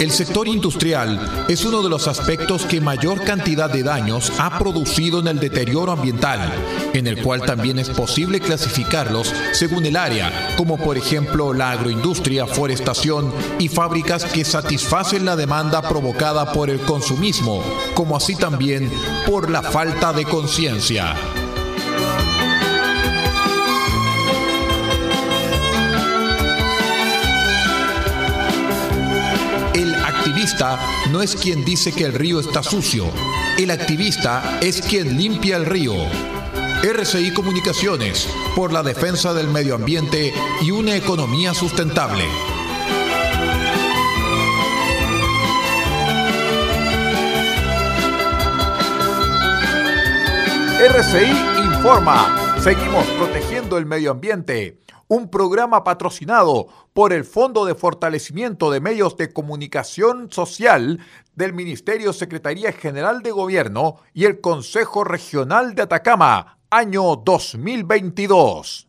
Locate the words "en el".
5.20-5.38, 6.94-7.22